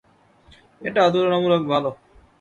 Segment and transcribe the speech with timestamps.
[0.81, 1.89] এটা তুলনামূলক ভালো।